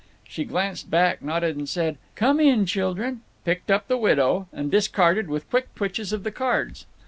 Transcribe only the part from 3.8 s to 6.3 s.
the "widow," and discarded with quick twitches of